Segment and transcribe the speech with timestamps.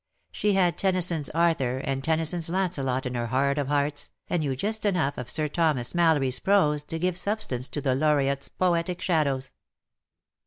[0.31, 4.83] She had Tennyson^s Arthur and Tennyson^s Lancelot in her heart of hearts, and knew just
[4.83, 9.53] enough of Sir Thomas Mallory's prose to give substance to the Laureate's poetic shadows.